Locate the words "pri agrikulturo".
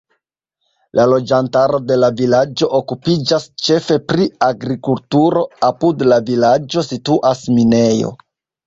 4.13-5.47